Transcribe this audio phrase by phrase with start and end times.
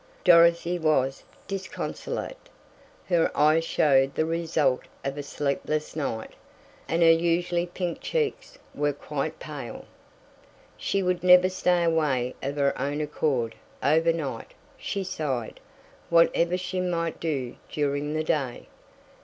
[0.23, 2.49] Dorothy was disconsolate.
[3.07, 6.31] Her eyes showed the result of a sleepless night,
[6.87, 9.85] and her usually pink cheeks were quite pale.
[10.75, 13.53] "She would never stay away of her own accord
[13.83, 15.59] over night," she sighed,
[16.09, 18.67] "whatever she might do during the day."